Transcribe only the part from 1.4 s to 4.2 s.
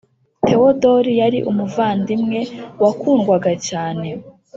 umuvandimwe wakundwaga cyane.